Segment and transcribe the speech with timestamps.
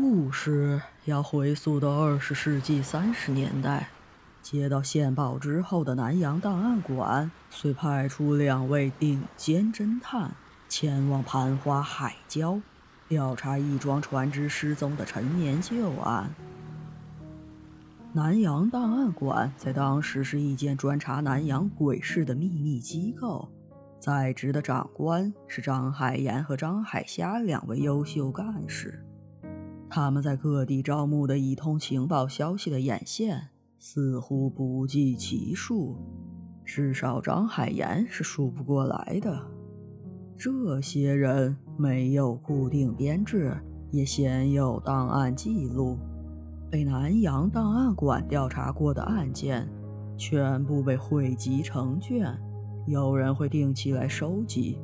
[0.00, 3.88] 故事要回溯到二十世纪三十年代，
[4.42, 10.30] 接到线报之后的南洋档案馆，遂派出两位顶尖侦探
[10.68, 12.60] 前往盘花海礁，
[13.08, 16.30] 调查一桩船只失踪的陈年旧案。
[18.12, 23.48] 南洋档案馆在当时是一间专查南洋鬼事的秘密机构，
[24.00, 29.02] 在职的长官是张海岩和张海霞两位优秀干事。
[29.88, 35.96] 他们在各地招募的一通情报消息的眼线似乎不计其数，
[36.64, 39.40] 至少张海岩是数不过来的。
[40.36, 43.56] 这些人没有固定编制，
[43.90, 45.96] 也鲜有档案记录。
[46.70, 49.66] 被南洋档案馆调查过的案件，
[50.16, 52.36] 全部被汇集成卷，
[52.86, 54.78] 有人会定期来收集。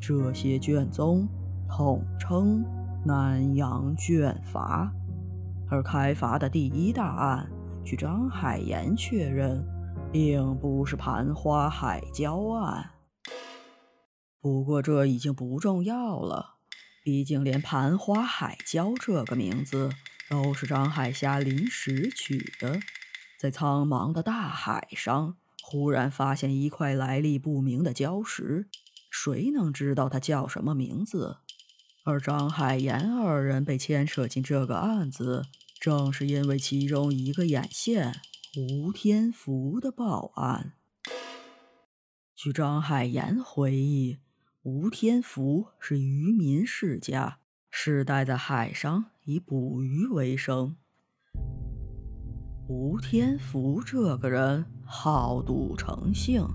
[0.00, 1.26] 这些卷宗
[1.68, 2.64] 统称。
[3.02, 4.92] 南洋卷阀，
[5.70, 7.50] 而开阀的第一大案，
[7.82, 9.66] 据张海岩确认，
[10.12, 12.90] 并不是盘花海礁案。
[14.38, 16.56] 不过这已经不重要了，
[17.02, 19.90] 毕竟连盘花海礁这个名字
[20.28, 22.80] 都是张海霞临时取的。
[23.38, 28.68] 在苍茫的大海上，忽然发现一块来历不明的礁石，
[29.10, 31.38] 谁能知道它叫什么名字？
[32.02, 35.42] 而张海岩二人被牵扯进这个案子，
[35.78, 38.20] 正是因为其中一个眼线
[38.56, 40.72] 吴天福的报案。
[42.34, 44.18] 据张海岩回忆，
[44.62, 47.38] 吴天福是渔民世家，
[47.70, 50.76] 世代在海上以捕鱼为生。
[52.66, 56.46] 吴天福这个人好赌成性，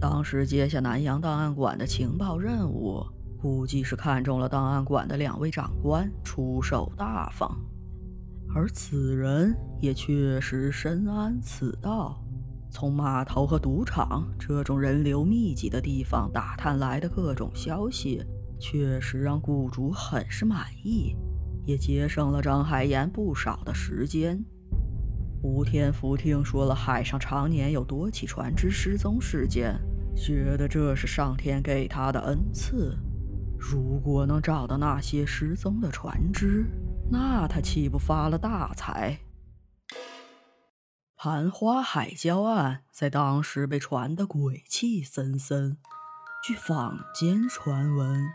[0.00, 3.06] 当时接下南洋档案馆的情报任务。
[3.40, 7.58] 估计是看中了档案馆的两位长官出手大方，
[8.54, 12.22] 而此人也确实深谙此道。
[12.70, 18.22] 从码头和赌场这种人流密集的地方打探来的各种消息，
[18.60, 21.16] 确实让雇主很是满意，
[21.64, 24.40] 也节省了张海岩不少的时间。
[25.42, 29.74] 吴天福听说了海上常年有多起船只失踪事件，
[30.14, 32.96] 觉得这是上天给他的恩赐。
[33.60, 36.64] 如果能找到那些失踪的船只，
[37.12, 39.20] 那他岂不发了大财？
[41.14, 45.76] 盘花海礁案在当时被传得鬼气森森。
[46.42, 48.26] 据坊间传闻，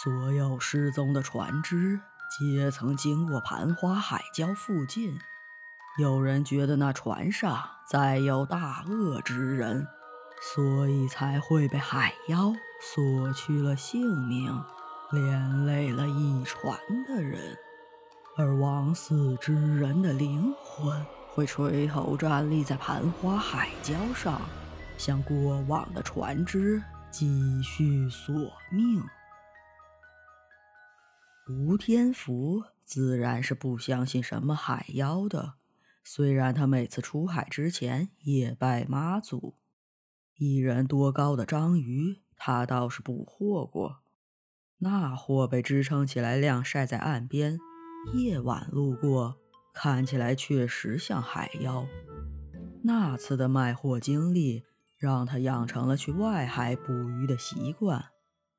[0.00, 2.00] 所有失踪的船只
[2.30, 5.18] 皆曾经过盘花海礁附近。
[5.98, 9.86] 有人觉得那船上载有大恶之人，
[10.42, 12.52] 所以才会被海妖。
[12.84, 14.60] 索去了性命，
[15.12, 16.76] 连累了一船
[17.06, 17.56] 的人，
[18.36, 24.40] 而枉死之人的灵魂会垂头站立在盘花海礁上，
[24.98, 28.34] 向过往的船只继续索
[28.72, 29.00] 命。
[31.48, 35.54] 吴天福自然是不相信什么海妖的，
[36.02, 39.54] 虽然他每次出海之前也拜妈祖，
[40.36, 42.22] 一人多高的章鱼。
[42.44, 43.98] 他倒是捕获过，
[44.78, 47.56] 那货被支撑起来晾晒在岸边，
[48.14, 49.36] 夜晚路过，
[49.72, 51.86] 看起来确实像海妖。
[52.82, 54.64] 那次的卖货经历
[54.98, 58.06] 让他养成了去外海捕鱼的习惯，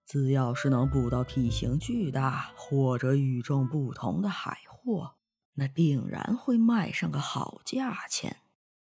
[0.06, 5.16] 只要是能捕到体型巨大或者与众不同的海货，
[5.56, 8.38] 那定然会卖上个好价钱，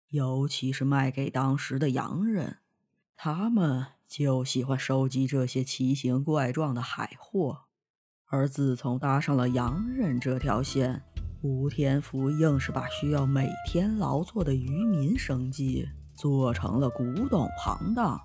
[0.10, 2.58] 尤其是卖给当时的洋人，
[3.18, 3.88] 他们。
[4.08, 7.64] 就喜欢收集这些奇形怪状的海货，
[8.30, 11.04] 而自从搭上了洋人这条线，
[11.42, 18.18] 吴天福硬是把需要每天劳作的渔民生计做成了古董行当，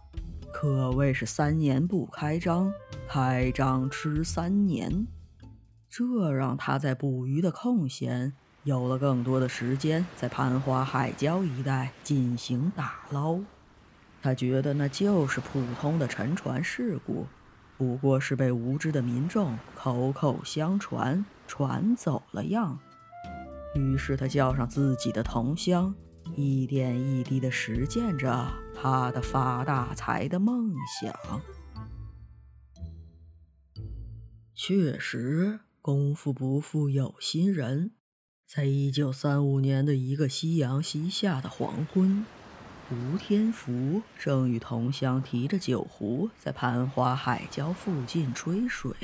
[0.52, 2.72] 可谓是三年不开张，
[3.08, 5.08] 开张吃三年。
[5.90, 8.32] 这让他在捕鱼的空闲
[8.62, 13.40] 有了更多的时间，在盘花海礁一带进行打捞。
[14.22, 17.26] 他觉得那就是普通的沉船事故，
[17.76, 22.78] 不过是被无知的民众口口相传传走了样。
[23.74, 25.92] 于是他叫上自己的同乡，
[26.36, 28.48] 一点一滴地实践着
[28.80, 31.12] 他的发大财的梦想。
[34.54, 37.90] 确实，功夫不负有心人，
[38.46, 42.25] 在一九三五年的一个夕阳西下的黄昏。
[42.92, 48.94] 吴天福正与同乡提着酒壶在盘花海礁附近吹水，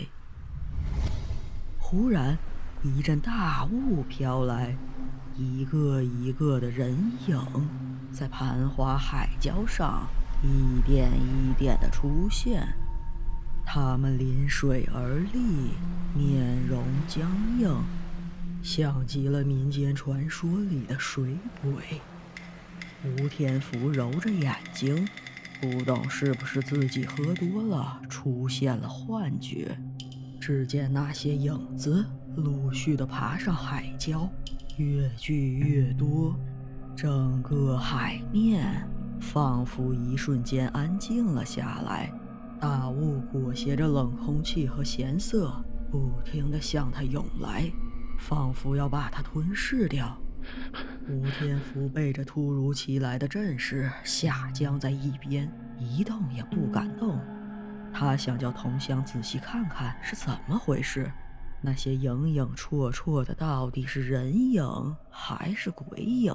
[1.79, 2.37] 忽然
[2.83, 4.77] 一阵大雾飘来，
[5.39, 6.95] 一个一个的人
[7.29, 7.41] 影
[8.13, 10.07] 在盘花海礁上
[10.43, 12.69] 一点一点的出现。
[13.65, 15.39] 他们临水而立，
[16.15, 17.75] 面容僵硬，
[18.63, 22.03] 像极了民间传说里的水鬼。
[23.05, 25.07] 吴天福揉着眼睛。
[25.61, 29.77] 不懂是不是自己喝多了，出现了幻觉。
[30.41, 32.07] 只见那些影子
[32.37, 34.29] 陆续的爬上海礁，
[34.77, 36.39] 越聚越多，
[36.95, 38.89] 整个海面
[39.21, 42.13] 仿佛一瞬间安静了下来。
[42.61, 45.53] 大雾裹挟着冷空气和咸涩，
[45.91, 47.69] 不停的向他涌来，
[48.21, 50.17] 仿佛要把他吞噬掉。
[51.09, 57.19] 吴天福被这突如其来的阵势吓僵在一边，一动也不敢动。
[57.93, 61.11] 他想叫同乡仔细看看是怎么回事，
[61.63, 64.65] 那些影影绰绰的到底是人影
[65.11, 66.35] 还是鬼影？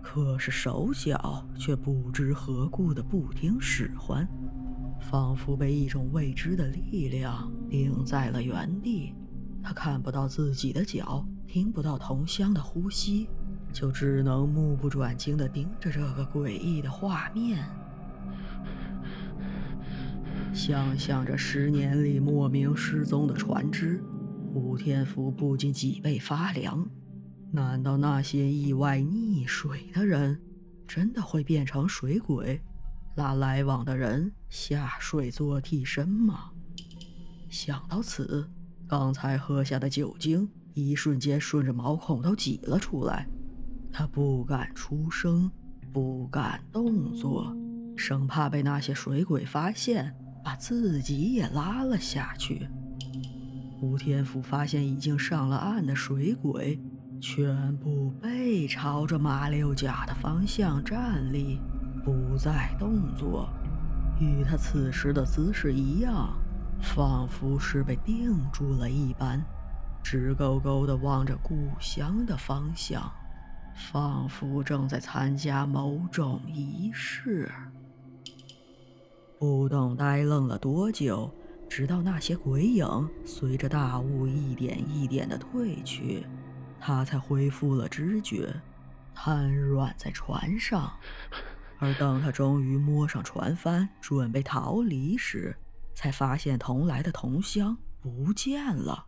[0.00, 4.26] 可是手脚却不知何故的不听使唤，
[5.00, 9.14] 仿佛被一种未知的力量定在了原地。
[9.62, 13.28] 他看不到自己的脚，听不到同乡的呼吸。
[13.72, 17.66] 就只能目不转睛地盯着这个诡异的画面，
[20.52, 24.04] 想象着十年里莫名失踪的船只，
[24.52, 26.86] 吴天福不禁脊背发凉。
[27.50, 30.38] 难道那些意外溺水的人，
[30.86, 32.60] 真的会变成水鬼，
[33.16, 36.50] 拉来往的人下水做替身吗？
[37.48, 38.46] 想到此，
[38.92, 43.26] 刚才喝下的酒精一瞬间顺着毛孔都挤了出来。
[43.90, 45.50] 他不敢出声，
[45.90, 47.56] 不敢动作，
[47.96, 52.68] 生怕被那些水鬼发现，把自己也拉了下去。
[53.80, 56.78] 吴天福发现已经上了岸的水鬼，
[57.18, 61.58] 全部背朝着马六甲的方向站立，
[62.04, 63.48] 不再动作，
[64.20, 66.36] 与他此时的姿势一样，
[66.82, 69.42] 仿佛是被定住了一般，
[70.02, 73.10] 直勾勾地望着故乡的方向。
[73.74, 77.50] 仿佛正在参加某种仪式。
[79.38, 81.32] 不懂呆愣了多久，
[81.70, 82.86] 直到那些鬼影
[83.24, 86.26] 随着大雾一点一点的退去，
[86.78, 88.54] 他才恢复了知觉，
[89.14, 90.92] 瘫软在船上。
[91.78, 95.56] 而等他终于摸上船帆，准备逃离时，
[95.94, 99.06] 才发现同来的同乡不见了。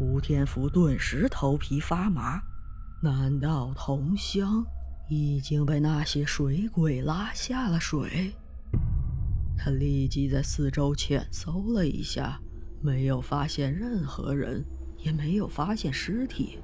[0.00, 2.40] 吴天福顿时头皮发麻。
[3.00, 4.64] 难道同乡
[5.08, 8.34] 已经被那些水鬼拉下了水？
[9.56, 12.40] 他立即在四周浅搜了一下，
[12.82, 14.64] 没有发现任何人，
[14.96, 16.58] 也没有发现尸体，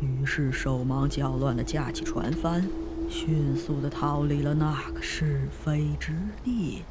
[0.00, 2.68] 于是手忙脚乱地架起船帆，
[3.08, 6.12] 迅速地逃离了那个是非之
[6.42, 6.82] 地。